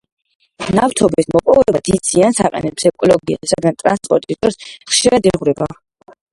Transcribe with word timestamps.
ნავთობის 0.77 1.29
მოპოვება 1.35 1.81
დიდ 1.89 2.09
ზიანს 2.13 2.41
აყენებს 2.47 2.89
ეკოლოგიას, 2.93 3.55
რადგან 3.55 3.79
ტრანსპორტირების 4.23 4.43
დროს 4.49 4.61
ხშირად 4.75 5.33
იღვრება 5.35 5.73